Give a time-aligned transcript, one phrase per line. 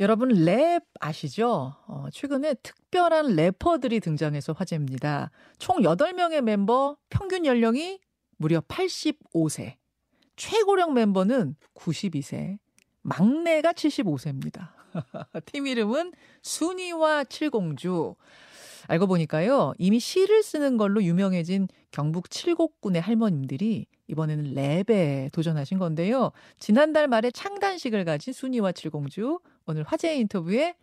[0.00, 1.74] 여러분 랩 아시죠?
[1.86, 5.30] 어, 최근에 특별한 래퍼들이 등장해서 화제입니다.
[5.58, 8.00] 총 8명의 멤버 평균 연령이
[8.38, 9.74] 무려 85세.
[10.36, 12.58] 최고령 멤버는 92세.
[13.02, 14.70] 막내가 75세입니다.
[15.46, 16.12] 팀 이름은
[16.42, 18.14] 순이와 칠공주.
[18.88, 26.32] 알고 보니까요, 이미 시를 쓰는 걸로 유명해진 경북 칠곡군의 할머님들이 이번에는 랩에 도전하신 건데요.
[26.58, 30.74] 지난달 말에 창단식을 가진 순이와 칠공주, 오늘 화제 인터뷰에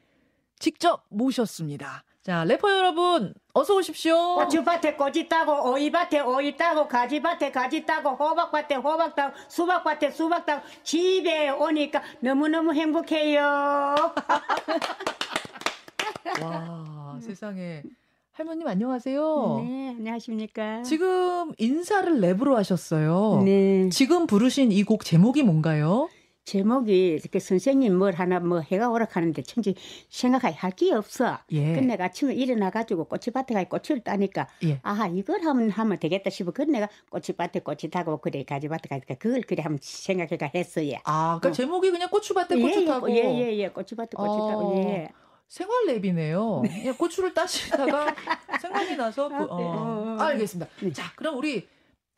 [0.60, 2.04] 직접 모셨습니다.
[2.22, 4.36] 자, 래퍼 여러분, 어서 오십시오.
[4.36, 10.62] 고추밭에 꽃이 따고 오이밭에 오이 따고 가지밭에 가지 따고 호박밭에 호박 따고 수박밭에 수박 따고
[10.84, 13.42] 집에 오니까 너무너무 행복해요.
[16.44, 17.84] 와, 세상에.
[18.34, 19.64] 할머님 안녕하세요.
[19.66, 20.84] 네, 안녕하십니까.
[20.84, 23.42] 지금 인사를 랩으로 하셨어요.
[23.44, 23.90] 네.
[23.90, 26.10] 지금 부르신 이 곡 제목이 뭔가요?
[26.54, 29.76] 제목이 그 선생님 뭘 하나 뭐 해가 오락하는데 천지
[30.10, 31.38] 생각할 게 없어.
[31.52, 31.74] 예.
[31.74, 34.80] 근데 내가 아침에 일어나 가지고 꼬치밭에 가 꽃을 따니까 예.
[34.82, 36.50] 아하 이걸 하면 하면 되겠다 싶어.
[36.52, 40.98] 그 내가 꼬치밭에 꽃이 타고 그래 가지밭에 가니까 그걸 그래 한번 생각해가 했어요.
[41.04, 44.50] 아, 그러니까 제목이 그냥 고추밭에 고추 타고 예예예 예, 예, 꼬치밭에 꽃이 어.
[44.50, 45.10] 타고 예.
[45.48, 46.62] 생활 랩이네요.
[46.68, 48.16] 그냥 고추를 따시다가
[48.60, 50.16] 생각이 나서 그- 어.
[50.18, 50.24] 네.
[50.24, 50.72] 알겠습니다.
[50.82, 50.94] 네.
[50.94, 51.68] 자, 그럼 우리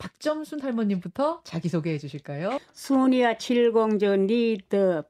[0.02, 2.58] 박점순 할머님부터 자기 소개해 주실까요?
[2.72, 5.04] 순이와 칠공주 리더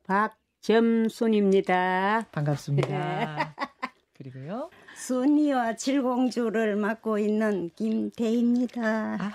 [0.60, 2.26] 박점순입니다.
[2.30, 3.54] 반갑습니다.
[4.12, 4.68] 그리고요.
[4.94, 9.16] 순이와 칠공주를 맡고 있는 김대입니다.
[9.18, 9.32] 아.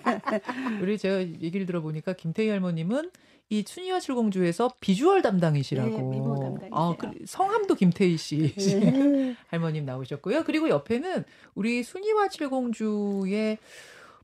[0.80, 3.10] 우리 제가 얘기를 들어보니까 김태희 할머님은
[3.50, 5.90] 이 춘희와 칠공주에서 비주얼 담당이시라고.
[5.90, 6.70] 네, 미모 담당이세요.
[6.72, 9.36] 아, 그 성함도 김태희 씨 네.
[9.48, 10.44] 할머님 나오셨고요.
[10.44, 11.22] 그리고 옆에는
[11.54, 13.58] 우리 순이와 칠공주의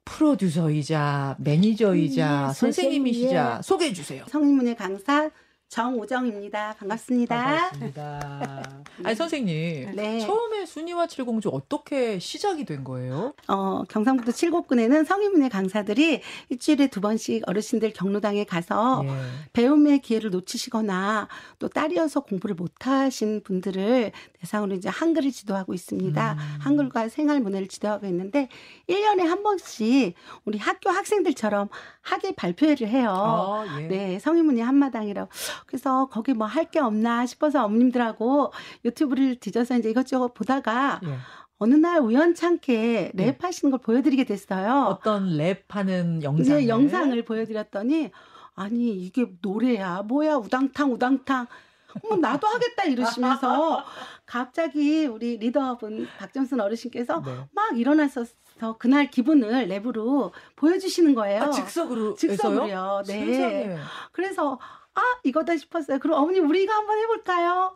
[0.05, 4.25] 프로듀서이자 매니저이자 네, 선생님이시자 선생님, 소개해 주세요.
[4.29, 5.31] 성인문예 강사
[5.73, 6.75] 정우정입니다.
[6.79, 7.35] 반갑습니다.
[7.35, 8.85] 반갑습니다.
[9.05, 10.21] 아니 선생님, 네.
[10.21, 13.33] 처음에 순이와 칠공주 어떻게 시작이 된 거예요?
[13.49, 19.11] 어, 경상북도 칠곡군에는 성인문예 강사들이 일주일에 두 번씩 어르신들 경로당에 가서 예.
[19.55, 21.29] 배움의 기회를 놓치시거나
[21.59, 26.33] 또 딸이어서 공부를 못하신 분들을 대상으로 이제 한글을 지도하고 있습니다.
[26.33, 26.39] 음.
[26.61, 28.51] 한글과 생활 문화를 지도하고 있는데
[28.91, 31.71] 1년에 한 번씩 우리 학교 학생들처럼
[32.03, 33.09] 학예 발표회를 해요.
[33.11, 33.87] 아, 예.
[33.87, 35.31] 네, 성인문예 한마당이라고.
[35.67, 38.53] 그래서 거기 뭐 할 게 없나 싶어서 어머님들하고
[38.85, 41.17] 유튜브를 뒤져서 이제 이것저것 보다가 예.
[41.59, 43.39] 어느 날 우연찮게 네.
[43.39, 44.87] 랩하시는 걸 보여드리게 됐어요.
[44.89, 48.11] 어떤 랩하는 영상을 이제 영상을 보여드렸더니
[48.55, 51.47] 아니 이게 노래야 뭐야 우당탕 우당탕
[52.05, 53.85] 어머 나도 하겠다 이러시면서
[54.27, 57.47] 갑자기 우리 리더분 박정순 어르신께서 네.
[57.53, 58.25] 막 일어나서
[58.79, 61.43] 그날 기분을 랩으로 보여주시는 거예요.
[61.45, 63.03] 아, 즉석으로 즉석으로요.
[63.07, 63.27] 네.
[63.27, 63.77] 세상에.
[64.13, 64.59] 그래서
[64.95, 65.99] 아 이거다 싶었어요.
[65.99, 67.75] 그럼 어머니 우리가 한번 해볼까요?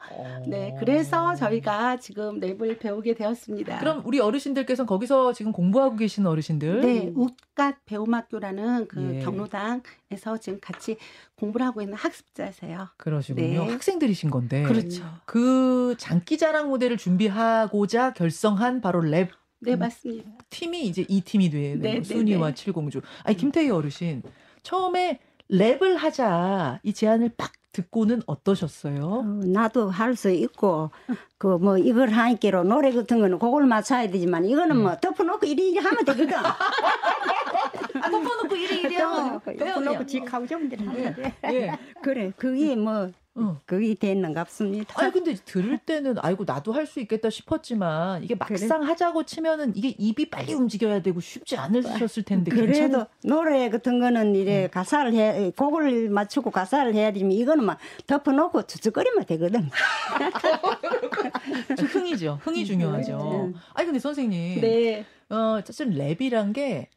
[0.49, 3.78] 네, 그래서 저희가 지금 랩을 배우게 되었습니다.
[3.78, 9.21] 그럼 우리 어르신들께서는 거기서 지금 공부하고 계신 어르신들 네, 웃갓 배움학교라는 그 예.
[9.21, 10.99] 경로당에서 지금 같이
[11.37, 12.88] 공부를 하고 있는 학습자세요.
[12.99, 13.65] 그러시군요.
[13.65, 13.72] 네.
[13.72, 15.03] 학생들이신 건데 그렇죠.
[15.25, 19.78] 그 장기자랑 무대를 준비하고자 결성한 바로 랩 네, 음.
[19.78, 20.31] 맞습니다.
[20.50, 22.54] 팀이 이제 이 팀이 되는 네, 거, 네, 순이와 네.
[22.54, 23.00] 칠공주.
[23.25, 24.22] 아니 김태희 어르신
[24.62, 25.19] 처음에
[25.50, 29.04] 랩을 하자 이 제안을 딱 듣고는 어떠셨어요?
[29.04, 30.90] 어, 나도 할 수 있고
[31.38, 35.78] 그 뭐 이걸 하니까로 노래 같은 거는 그걸 맞춰야 되지만 이거는 뭐 덮어놓고 이리 이리
[35.78, 36.34] 하면 되거든.
[38.02, 40.04] 아 덮어놓고 이리 이리 하면 덮어놓고
[40.44, 41.34] 하면 돼.
[41.52, 41.78] 예.
[42.02, 43.58] 그래 그게 뭐 응.
[43.66, 44.94] 그게 됐는갑습니다.
[45.00, 49.88] 아니 근데 들을 때는 아이고 나도 할 수 있겠다 싶었지만 이게 막상 하자고 치면은 이게
[49.98, 55.50] 입이 빨리 움직여야 되고 쉽지 않으셨을 텐데 그래도 괜찮은 노래 같은 거는 이래 가사를 해
[55.56, 59.68] 곡을 맞추고 가사를 해야 되면 이거는 막 덮어놓고 주저거리면 되거든.
[61.76, 62.38] 좀 흥이죠.
[62.42, 63.53] 흥이 중요하죠.
[63.74, 65.04] 아니 근데 선생님, 네.
[65.28, 66.88] 어 사실 랩이란 게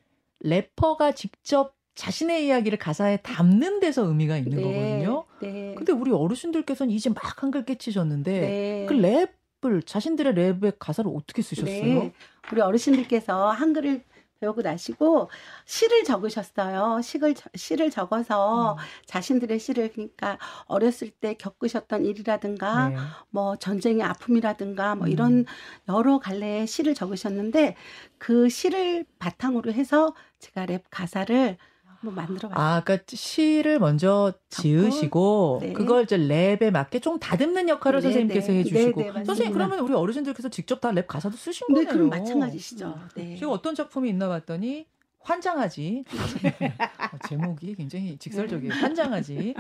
[0.42, 5.26] 래퍼가 직접 자신의 이야기를 가사에 담는 데서 의미가 있는 거거든요.
[5.42, 5.76] 네.
[5.76, 8.86] 근데 우리 어르신들께서는 이제 막 한글 깨치셨는데 네.
[8.88, 11.84] 그 랩을 자신들의 랩의 가사를 어떻게 쓰셨어요?
[11.84, 12.14] 네.
[12.54, 14.06] 우리 어르신들께서 한글을
[14.40, 15.30] 배우고 나시고
[15.66, 17.02] 시를 적으셨어요.
[17.02, 18.78] 시를 시를 적어서 음.
[19.06, 20.38] 자신들의 시를 그러니까
[20.68, 22.96] 어렸을 때 겪으셨던 일이라든가 네.
[23.30, 25.12] 뭐 전쟁의 아픔이라든가 뭐 음.
[25.12, 25.46] 이런
[25.90, 27.76] 여러 갈래의 시를 적으셨는데
[28.18, 31.58] 그 시를 바탕으로 해서 제가 랩 가사를
[32.02, 32.66] 한번 만들어 봤어요.
[32.66, 35.74] 아, 그러니까 시를 먼저 지으시고 네.
[35.74, 38.60] 그걸 이제 랩에 맞게 좀 다듬는 역할을 네, 선생님께서 네.
[38.60, 39.26] 해주시고 네, 네, 맞습니다.
[39.26, 41.92] 선생님 그러면 우리 어르신들께서 직접 다 랩 가사도 쓰신 네, 거네요.
[41.94, 43.00] 그럼 마찬가지시죠.
[43.16, 43.36] 네.
[43.36, 44.86] 지금 어떤 작품이 있나 봤더니
[45.22, 46.06] 환장하지.
[47.14, 48.74] 어, 제목이 굉장히 직설적이에요.
[48.74, 49.54] 환장하지.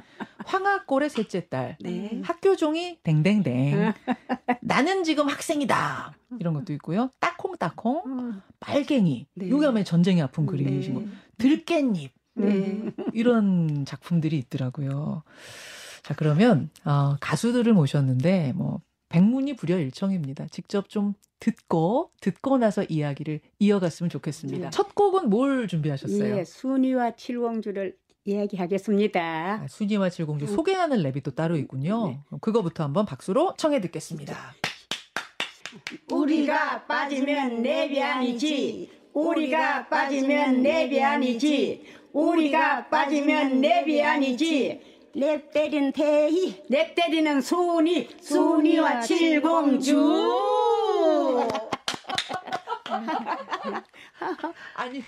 [0.45, 1.77] 황하골의 셋째 딸.
[1.81, 2.21] 네.
[2.23, 3.93] 학교 종이 댕댕댕.
[4.61, 6.13] 나는 지금 학생이다.
[6.39, 7.11] 이런 것도 있고요.
[7.19, 8.41] 따콩따콩.
[8.61, 9.27] 빨갱이.
[9.35, 9.49] 네.
[9.49, 11.01] 요게 아마 전쟁이 아픈 그림이신 거.
[11.37, 12.09] 들깻잎.
[12.39, 12.91] 네.
[13.13, 15.23] 이런 작품들이 있더라고요.
[16.03, 20.47] 자, 그러면, 어, 가수들을 모셨는데, 뭐, 백문이 불여일청입니다.
[20.47, 24.65] 직접 좀 듣고, 듣고 나서 이야기를 이어갔으면 좋겠습니다.
[24.65, 24.69] 네.
[24.69, 26.37] 첫 곡은 뭘 준비하셨어요?
[26.37, 27.95] 예, 순이와 칠공주를
[28.25, 29.61] 이야기하겠습니다.
[29.63, 32.09] 아, 순이와 칠공주 소개하는 랩이 또 따로 있군요.
[32.09, 32.19] 네.
[32.41, 34.35] 그거부터 한번 박수로 청해 듣겠습니다.
[36.11, 38.91] 우리가 빠지면 랩이 아니지.
[39.13, 41.85] 우리가 빠지면 랩이 아니지.
[42.19, 44.81] 우리가 빠지면 랩이 아니지.
[45.15, 49.97] 랩 때린 태희 랩 때리는 순이, 순이와 칠공주.
[54.75, 55.03] 아니,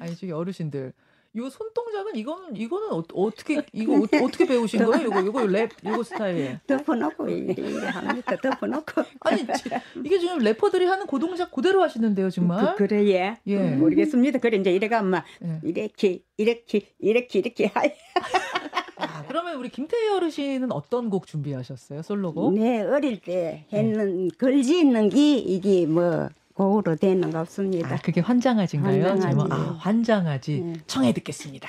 [0.00, 0.92] 아니, 저기 어르신들.
[1.36, 5.06] 요 손동작은 이거는 이거는 어, 어떻게 이거 어, 떻게 배우신 거예요?
[5.06, 6.58] 이거 이거 랩 이거 스타일.
[6.66, 8.36] 덮어놓고 이래 합니다.
[8.36, 9.70] 덮어놓고 아니 지-
[10.04, 12.74] 이게 지금 래퍼들이 하는 그 동작 그대로 하시는데요, 정말.
[12.76, 13.36] 그, 그래, 예.
[13.46, 13.70] 예.
[13.76, 14.38] 모르겠습니다.
[14.38, 15.24] 그래, 이제 이래가 엄마.
[15.44, 15.60] 예.
[15.62, 17.66] 이렇게, 이렇게, 이렇게, 이렇게.
[17.66, 17.90] 하이.
[18.98, 22.00] 아, 그러면 우리 김태희 어르신은 어떤 곡 준비하셨어요?
[22.00, 22.54] 솔로곡?
[22.54, 27.94] 네 어릴 때 했는 걸지 있는 게 이게 뭐 곡으로 되는 거 없습니다.
[27.94, 29.04] 아, 그게 환장하지인가요?
[29.04, 29.28] 환장하지.
[29.36, 30.60] 제목 아, 환장하지.
[30.60, 30.72] 네.
[30.86, 31.68] 청해 듣겠습니다.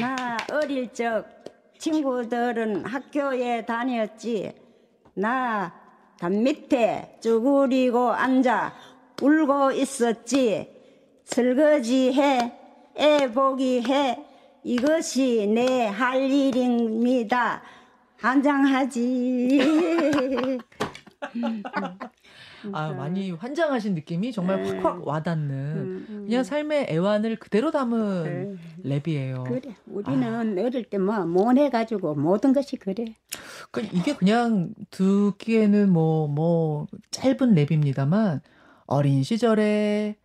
[0.00, 1.24] 나 어릴 적
[1.78, 4.52] 친구들은 학교에 다녔지.
[5.14, 5.86] 나
[6.18, 8.72] 담 밑에 쭈그리고 앉아
[9.20, 10.70] 울고 있었지.
[11.24, 12.52] 설거지 해,
[12.98, 14.18] 애 보기 해.
[14.64, 17.62] 이것이 내 할 일입니다.
[18.18, 19.60] 한장하지.
[22.72, 24.68] 아, 많이 환장하신 느낌이 정말 네.
[24.68, 29.44] 확확 와닿는 음, 그냥 삶의 애환을 그대로 담은 랩이에요.
[29.44, 29.76] 그래.
[29.86, 33.16] 우리는 어릴 때 뭐, 못해가지고 모든 것이 그래.
[33.70, 38.40] 그러니까 이게 그냥 듣기에는 뭐, 뭐, 짧은 랩입니다만,
[38.86, 40.16] 어린 시절에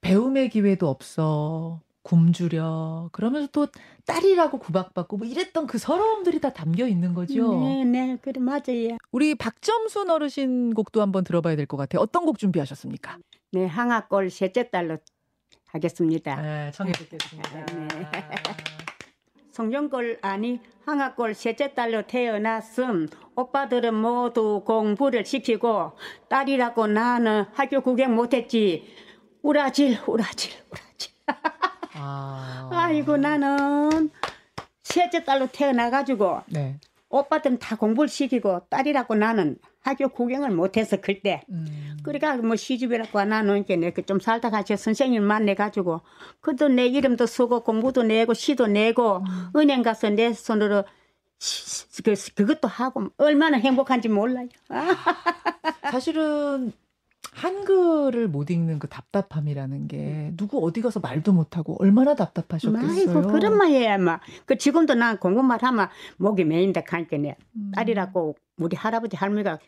[0.00, 3.66] 배움의 기회도 없어, 굶주려, 그러면서 또
[4.04, 7.58] 딸이라고 구박받고 뭐 이랬던 그 서러움들이 다 담겨 있는 거죠.
[7.60, 8.96] 네, 네, 그래, 맞아요.
[9.10, 12.00] 우리 박점순 어르신 곡도 한번 들어봐야 될 것 같아요.
[12.00, 13.18] 어떤 곡 준비하셨습니까?
[13.50, 14.98] 네, 항아골 셋째 딸로
[15.66, 16.40] 하겠습니다.
[16.40, 17.66] 네, 청해 듣겠습니다.
[17.66, 17.88] 네.
[19.50, 25.92] 성령골 아니 항아골 셋째 딸로 태어났음 오빠들은 모두 공부를 시키고
[26.28, 28.86] 딸이라고 나는 학교 구경 못했지
[29.42, 31.12] 우라질 우라질 우라질
[31.98, 32.68] 아.
[32.72, 34.10] 아이고 나는
[34.82, 36.78] 셋째 딸로 태어나가지고 네.
[37.08, 41.96] 오빠들은 다 공부를 시키고 딸이라고 나는 학교 구경을 못해서 그때 음.
[42.02, 46.00] 그러니까 뭐 시집이라고 나누니까 내가 좀 살다 가서 선생님 만나가지고
[46.40, 49.22] 그도 내 이름도 쓰고 공부도 내고 시도 내고
[49.54, 50.84] 은행 가서 내 손으로
[51.38, 54.48] 시- 그, 그것도 하고 얼마나 행복한지 몰라요.
[54.68, 54.96] 아,
[55.90, 56.72] 사실은
[57.36, 62.90] 한글을 못 읽는 그 답답함이라는 게 누구 어디 가서 말도 못하고 얼마나 답답하셨겠어요.
[62.90, 64.20] 아이고 그런 말이야 막.
[64.46, 67.72] 그 지금도 난 공부만 하면 목이 메인다 하니까 내 음.
[67.74, 69.58] 딸이라고 우리 할아버지 할머니가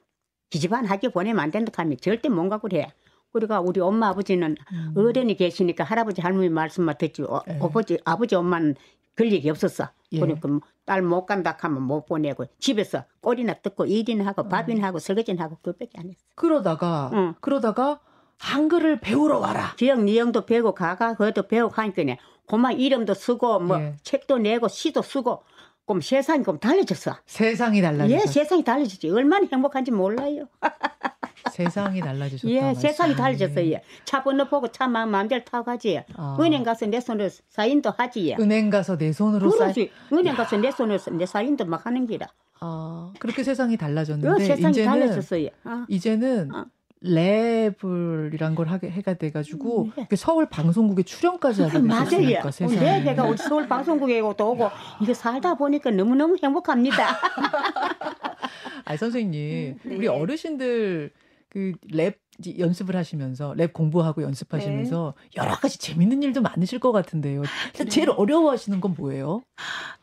[0.49, 2.87] 기집안 학교 보내면 안 된다 하면 절대 못 가고 그래.
[3.33, 4.95] 그러니까 우리 엄마 아버지는 음.
[4.97, 7.59] 어른이 계시니까 할아버지 할머니 말씀만 듣지 어, 예.
[7.61, 8.77] 아버지 아버지 엄마는
[9.15, 9.91] 그럴 얘기 없었어.
[10.13, 10.21] 예.
[10.21, 10.49] 그러니까
[10.85, 14.49] 딸못 간다 하면 못 보내고 집에서 꼬리나 뜯고 일이나 하고 음.
[14.49, 16.21] 밥이나 하고 설거지나 하고 그것밖에 안 했어.
[16.35, 17.35] 그러다가 응.
[17.41, 18.01] 그러다가
[18.39, 19.75] 한글을 배우러 와라.
[19.77, 22.03] 지역 니영도 배우고 가가 그것도 배우고 하니까
[22.47, 23.97] 고만 이름도 쓰고 뭐 예.
[24.03, 25.43] 책도 내고 시도 쓰고
[25.87, 27.17] 그럼 세상이 그럼 달라졌어.
[27.27, 28.27] 세상이 예, 달라졌어.
[28.27, 29.11] 세상이 달라졌지.
[29.11, 30.47] 얼마나 행복한지 몰라요.
[31.53, 32.49] 세상이 달라지셨다.
[32.53, 33.71] 예, 세상이 달라졌어요.
[33.73, 33.83] 예.
[34.05, 36.01] 차 번호 보고 차 마- 마음대로 타고 가지.
[36.17, 36.37] 아.
[36.41, 38.29] 은행 가서 내 손으로 사인도 하지.
[38.31, 38.37] 예.
[38.39, 39.59] 은행 가서 내 손으로 쌓.
[39.65, 39.91] 그러지.
[40.13, 42.27] 은행 가서 내 손으로 내 사인도 막 하는 기라.
[42.61, 45.49] 아 그렇게 세상이 그 달라졌는데 세상이 이제는 달라졌어요.
[45.65, 45.87] 아.
[45.89, 46.65] 이제는 어.
[47.05, 50.03] 랩을이란 걸 하게 해가 돼가지고 음, 네.
[50.03, 51.79] 이렇게 서울 방송국에 출연까지 하게.
[51.87, 52.81] 되셨으니까 세상에.
[52.81, 54.69] 내 배가 우리 서울 방송국에 또 오고
[55.01, 57.17] 이게 살다 보니까 너무 너무 행복합니다.
[58.85, 59.95] 아 선생님 네.
[59.97, 61.11] 우리 어르신들
[61.51, 62.21] 그 랩
[62.59, 65.29] 연습을 하시면서 랩 공부하고 연습하시면서 네.
[65.37, 67.43] 여러 가지 재밌는 일도 많으실 것 같은데요.
[67.91, 69.43] 제일 어려워하시는 건 뭐예요?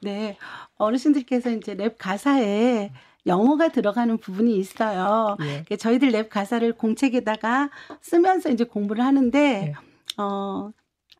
[0.02, 0.38] 네.
[0.76, 2.92] 어르신들께서 이제 랩 가사에
[3.26, 5.38] 영어가 들어가는 부분이 있어요.
[5.42, 5.64] 예.
[5.68, 7.70] 그 저희들 랩 가사를 공책에다가
[8.02, 9.74] 쓰면서 이제 공부를 하는데, 네.
[10.18, 10.72] 어,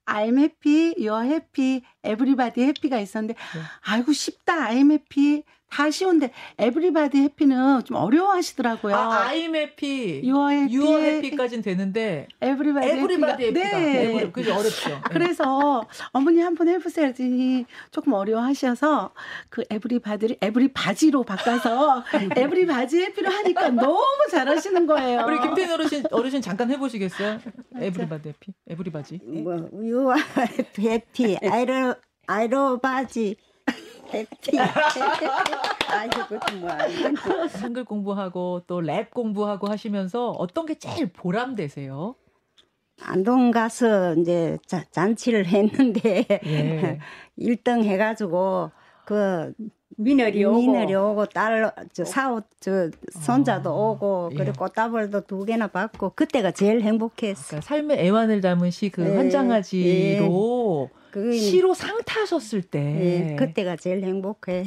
[0.06, 3.62] I'm happy, you're happy, everybody happy가 있었는데, 네.
[3.86, 5.44] 아이고, 쉽다, I'm happy.
[5.76, 8.96] 다 쉬운데 everybody happy는 좀 어려워하시더라고요.
[8.96, 10.22] 아, I'm happy.
[10.24, 14.14] 유어 해피, 유어 해피까지는 되는데 everybody everybody happy가 네.
[14.14, 14.90] every- 그게 어렵죠.
[14.90, 15.02] 네.
[15.12, 19.12] 그래서 어머니 한 번 해보세요 했더니 조금 어려워하셔서
[19.50, 22.06] 그 everybody를 every바지로 바꿔서
[22.38, 24.00] every바지 happy로 하니까 너무
[24.32, 25.26] 잘하시는 거예요.
[25.28, 27.40] 우리 김태희 어르신 어르신 잠깐 해보시겠어요?
[27.82, 29.20] everybody happy, every바지.
[29.44, 30.16] 뭐 you're
[30.80, 31.96] happy 아이로
[32.28, 33.36] 아이로 바지
[34.14, 34.58] happy
[35.90, 36.70] 아이고 뭐.
[37.62, 42.16] 한글 공부하고 또 랩 공부하고 하시면서 어떤 게 제일 보람되세요?
[43.02, 47.00] 안동 가서 이제 자, 잔치를 했는데 예.
[47.38, 48.72] 1등 해가지고
[49.06, 49.54] 그
[49.98, 50.58] 미너리 오고.
[50.60, 54.36] 미늘이 오고 딸, 저 사오, 저 손자도 아, 오고 예.
[54.36, 57.48] 그리고 꽃다발도 두 개나 받고 그때가 제일 행복했어.
[57.48, 64.04] 그러니까 삶의 애환을 담은 시그 예, 환장하지로 그 시로 상 타셨을 때 예, 그때가 제일
[64.04, 64.66] 행복해.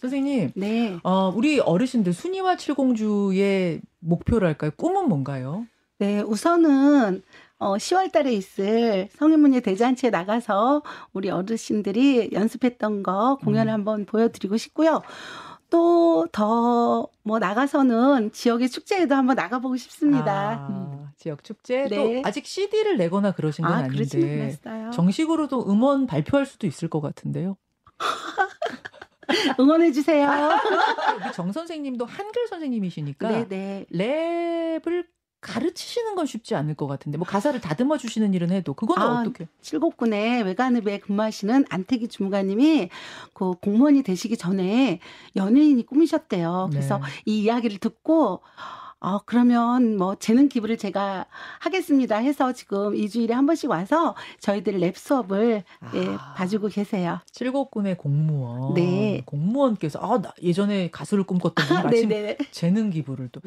[0.00, 0.98] 선생님 네.
[1.04, 4.72] 어, 우리 어르신들 순이와 칠공주의 목표랄까요?
[4.76, 5.64] 꿈은 뭔가요?
[6.00, 7.22] 네, 우선은
[7.58, 10.82] 어 10월 달에 있을 성인문예 대잔치에 나가서
[11.12, 13.74] 우리 어르신들이 연습했던 거 공연을 음.
[13.74, 15.02] 한번 보여드리고 싶고요.
[15.70, 20.66] 또 더 뭐 나가서는 지역의 축제에도 한번 나가보고 싶습니다.
[20.68, 20.89] 음.
[21.20, 22.22] 아, 지역 축제 또 네.
[22.24, 24.90] 아직 CD를 내거나 그러신 건 아, 아, 닌데 그러지는 않았어요.
[24.92, 27.56] 정식으로도 음원 발표할 수도 있을 것 같은데요.
[29.60, 30.26] 응원해 주세요.
[31.22, 33.86] 우리 정 선생님도 한글 선생님이시니까 네네.
[33.92, 35.06] 랩을
[35.40, 39.46] 가르치시는 건 쉽지 않을 것 같은데 뭐 가사를 다듬어 주시는 일은 해도 그거는 아, 어떻게?
[39.62, 42.90] 칠곡군의 외관읍에 근무하시는 안태기 주무관님이
[43.32, 45.00] 그 공무원이 되시기 전에
[45.36, 46.68] 연예인이 꿈이셨대요.
[46.70, 47.04] 그래서 네.
[47.26, 48.42] 이 이야기를 듣고
[49.00, 51.26] 아, 그러면 뭐 재능 기부를 제가
[51.58, 55.64] 하겠습니다 해서 지금 2주일에 한 번씩 와서 저희들 랩 수업을
[55.94, 56.34] 예, 아.
[56.34, 57.18] 봐주고 계세요.
[57.32, 58.74] 칠곡군의 공무원.
[58.74, 59.22] 네.
[59.24, 62.36] 공무원께서 아, 나 예전에 가수를 꿈꿨던 분이 마침 네네.
[62.52, 63.40] 재능 기부를 또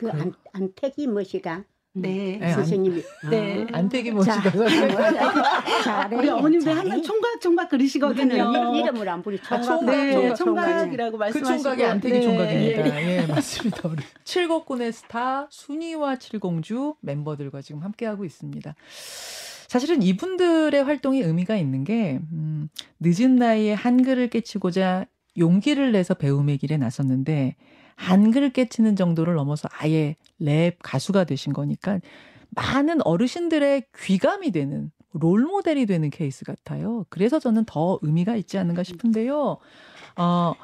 [0.00, 2.38] 그 안, 안택이 뭐시가 네.
[2.38, 3.02] 네, 안- 선생님이.
[3.30, 3.66] 네.
[3.72, 3.88] 아.
[3.88, 6.14] 자, 뭐시가 잘해.
[6.16, 6.76] 우리 어머님들.
[6.76, 8.74] 항상 총각 총각 그러시거든요.
[8.74, 12.20] 이- 이름을 안 부리 아, 총각, 네, 총각, 총각 이라고 그 말씀하시고 총각이 안택이 네.
[12.22, 13.02] 총각입니다.
[13.02, 13.88] 예, 맞습니다.
[13.88, 18.72] 우리 칠곡군의 스타 순이와 칠공주 멤버들과 지금 함께하고 있습니다.
[19.66, 22.68] 사실은 이분들의 활동이 의미가 있는 게 음,
[23.00, 25.06] 늦은 나이에 한글을 깨치고자
[25.38, 27.56] 용기를 내서 배움의 길에 나섰는데
[27.96, 32.00] 한글을 깨치는 정도를 넘어서 아예 랩 가수가 되신 거니까
[32.50, 37.04] 많은 어르신들의 귀감이 되는 롤 모델이 되는 케이스 같아요.
[37.08, 39.58] 그래서 저는 더 의미가 있지 않는가 싶은데요.
[40.16, 40.54] 어,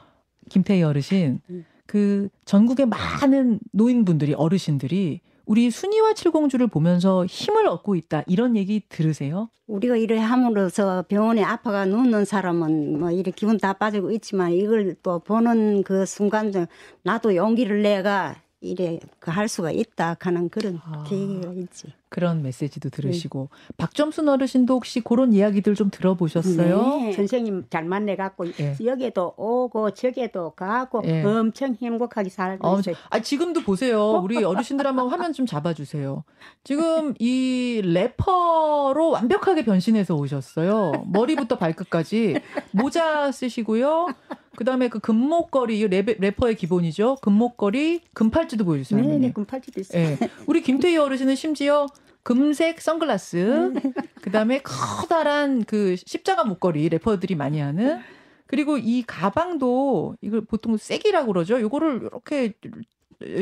[0.49, 1.65] 김태희 어르신, 음.
[1.87, 9.49] 그 전국의 많은 노인분들이 어르신들이 우리 순이와 칠공주를 보면서 힘을 얻고 있다 이런 얘기 들으세요?
[9.69, 15.21] 우리가 이래 함으로써 병원에 아파가 눕는 사람은 뭐 이래 기분 다 빠지고 있지만 이걸 또
[15.21, 16.67] 보는 그 순간 좀
[17.03, 21.05] 나도 용기를 내가 이래 그할 수가 있다 하는 그런 아.
[21.07, 21.93] 계기가 있지.
[22.09, 26.99] 그런 메시지도 들으시고 박점순 어르신도 혹시 그런 이야기들 좀 들어보셨어요?
[26.99, 27.13] 네.
[27.13, 28.77] 선생님 잘 만나 갖고 예.
[28.83, 31.23] 여기도 오고 저기도 가고 예.
[31.23, 32.95] 엄청 행복하게 살고 어, 있어요.
[33.11, 34.13] 아, 지금도 보세요.
[34.23, 36.25] 우리 어르신들 한번 화면 좀 잡아주세요.
[36.65, 41.05] 지금 이 래퍼로 완벽하게 변신해서 오셨어요.
[41.07, 44.09] 머리부터 발끝까지 모자 쓰시고요.
[44.57, 47.17] 그 다음에 그 금목걸이, 이 래퍼, 래퍼의 기본이죠.
[47.23, 48.99] 금목걸이, 금팔찌도 보여주세요.
[49.01, 49.35] 네네 할머니.
[49.35, 50.03] 금팔찌도 있어요.
[50.03, 50.19] 예.
[50.47, 51.87] 우리 김태희 어르신은 심지어
[52.23, 53.75] 금색 선글라스,
[54.21, 58.01] 그 다음에 커다란 그 십자가 목걸이 래퍼들이 많이 하는
[58.47, 61.61] 그리고 이 가방도 이걸 보통 쐐기라고 그러죠.
[61.61, 62.53] 요거를 이렇게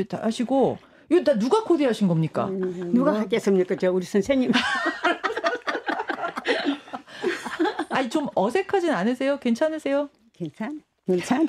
[0.09, 0.78] 다 하시고
[1.11, 2.47] 이거 다 누가 코디하신 겁니까?
[2.49, 3.76] 음, 누가 뭐 하겠습니까?
[3.76, 4.52] 저 우리 선생님.
[7.90, 9.38] 아니 좀 어색하진 않으세요?
[9.38, 10.11] 괜찮으세요?
[10.33, 10.75] 괜찮아.
[11.06, 11.44] 괜찮아.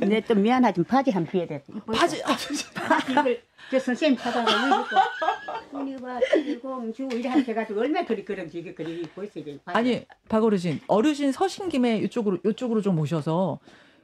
[0.00, 1.62] 내 또 미안하지만 바지 한 비에 돼.
[1.86, 2.64] 바지 아, 바지
[3.12, 9.00] 이걸 저 선생님 찾아가 이거 우리가 칠공주 이래 한테 가지고 얼마나 그리 그런지 이게 그리
[9.02, 9.58] 입고 있어 이게.
[9.66, 13.60] 아니 박 어르신 어르신 서신 김에 이쪽으로 이쪽으로 좀 오셔서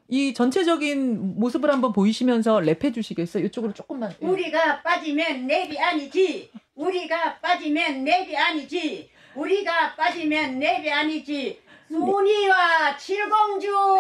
[0.08, 3.44] 이 전체적인 모습을 한번 보이시면서 랩해 주시겠어요?
[3.46, 4.14] 이쪽으로 조금만.
[4.20, 4.26] 예.
[4.26, 6.50] 우리가 빠지면 랩이 아니지.
[6.74, 9.10] 우리가 빠지면 랩이 아니지.
[9.34, 11.60] 우리가 빠지면 랩이 아니지.
[11.92, 13.68] 순이와 칠공주.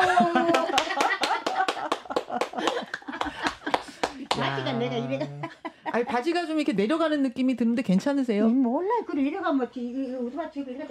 [4.30, 5.26] 바지가 내가 이래가.
[5.92, 8.46] 아니 바지가 좀 이렇게 내려가는 느낌이 드는데 괜찮으세요?
[8.46, 9.68] 음, 몰라 그래 이래가면
[10.20, 10.88] 우리 바지 이거 이래.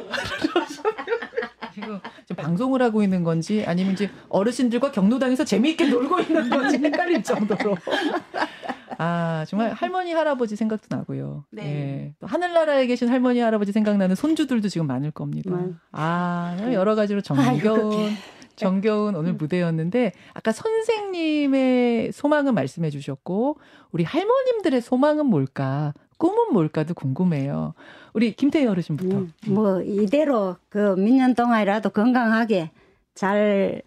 [1.74, 7.24] 지금, 지금 방송을 하고 있는 건지 아니면 이제 어르신들과 경로당에서 재미있게 놀고 있는 건지 헷갈릴
[7.24, 7.76] 정도로.
[9.04, 11.44] 아 정말 할머니 할아버지 생각도 나고요.
[11.50, 11.64] 네.
[11.66, 12.14] 예.
[12.20, 15.56] 또 하늘나라에 계신 할머니 할아버지 생각나는 손주들도 지금 많을 겁니다.
[15.56, 15.80] 음.
[15.92, 18.12] 아 여러 가지로 정겨운
[18.56, 23.58] 정겨운 오늘 무대였는데 아까 선생님의 소망은 말씀해 주셨고
[23.92, 25.94] 우리 할머님들의 소망은 뭘까?
[26.18, 27.74] 꿈은 뭘까도 궁금해요.
[28.14, 29.18] 우리 김태희 어르신부터.
[29.18, 32.70] 음, 뭐 이대로 그 몇 년 동안이라도 건강하게
[33.16, 33.82] 잘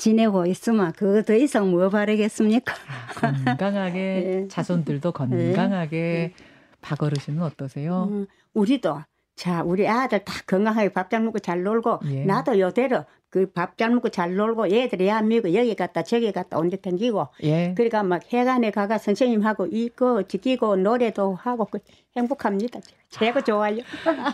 [0.00, 2.74] 지내고 있으면 그거 더 이상 뭐 바라겠습니까?
[3.16, 4.48] 건강하게 네.
[4.50, 6.32] 자손들도 건강하게
[6.80, 8.08] 박 어르신은 어떠세요?
[8.10, 9.02] 음, 우리도
[9.36, 12.24] 자 우리 아들 다 건강하게 밥 잘 먹고 잘 놀고 예.
[12.24, 16.58] 나도 요대로 그 밥 잘 먹고 잘 놀고 얘들이 야 미고 여기 갔다 저기 갔다
[16.58, 17.72] 온데 댕기고 예.
[17.76, 21.78] 그러니까 막 해관에 가가 선생님하고 이거 지키고 노래도 하고 그
[22.16, 22.80] 행복합니다.
[23.08, 23.78] 제가 좋아요.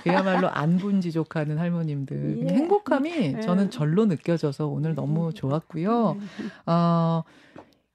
[0.02, 2.54] 그야말로 안분지족하는 할머님들 예.
[2.54, 6.16] 행복함이 저는 절로 느껴져서 오늘 너무 좋았고요.
[6.66, 7.22] 어,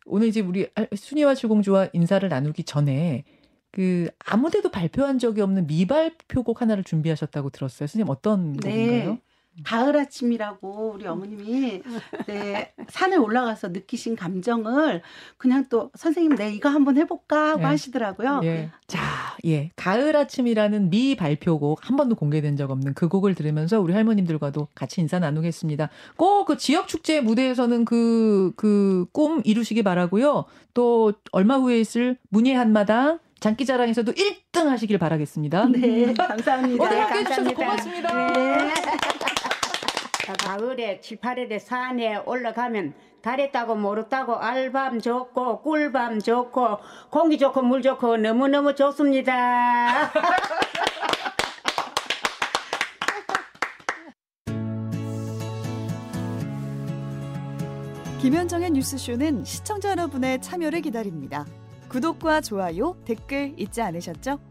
[0.05, 3.23] 오늘 이제 우리 순이와 주공주와 인사를 나누기 전에
[3.71, 7.87] 그 아무데도 발표한 적이 없는 미발표곡 하나를 준비하셨다고 들었어요.
[7.87, 9.17] 선생님 어떤 곡인가요?
[9.63, 11.81] 가을 아침이라고 우리 어머님이
[12.27, 15.01] 네, 산에 올라가서 느끼신 감정을
[15.37, 17.65] 그냥 또 선생님 내 이거 한번 해볼까 하고 네.
[17.65, 18.41] 하시더라고요.
[18.43, 18.69] 예.
[18.87, 19.01] 자,
[19.45, 19.69] 예.
[19.75, 25.01] 가을 아침이라는 미 발표곡 한 번도 공개된 적 없는 그 곡을 들으면서 우리 할머님들과도 같이
[25.01, 25.89] 인사 나누겠습니다.
[26.17, 30.45] 꼭 그 지역 축제 무대에서는 그, 그 꿈 이루시기 바라고요.
[30.73, 35.65] 또 얼마 후에 있을 문예 한마당 장기자랑에서도 1등 하시길 바라겠습니다.
[35.65, 36.83] 네, 감사합니다.
[36.83, 37.53] 오늘 함께 해주셔서.
[37.53, 38.27] 고맙습니다.
[38.31, 38.73] 네.
[40.31, 42.93] 자, 가을에 7, 8일에 산에 올라가면
[43.51, 46.77] 따고 모르다고 알밤 좋고 꿀밤 좋고
[47.09, 50.09] 공기 좋고 물 좋고 너무너무 좋습니다.
[58.21, 61.45] 김현정의 뉴스쇼는 시청자 여러분의 참여를 기다립니다.
[61.89, 64.50] 구독과 좋아요, 댓글 잊지 않으셨죠?